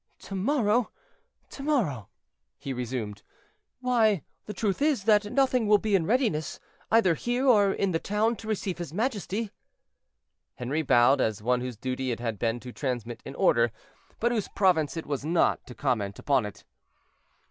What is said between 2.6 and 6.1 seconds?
resumed; "why, the truth is, that nothing will be in